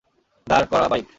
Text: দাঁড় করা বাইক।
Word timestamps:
দাঁড় 0.47 0.65
করা 0.71 0.87
বাইক। 0.87 1.07